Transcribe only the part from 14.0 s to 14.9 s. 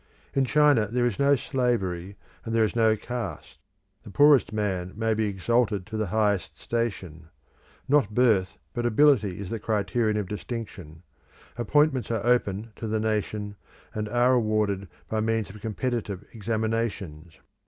are awarded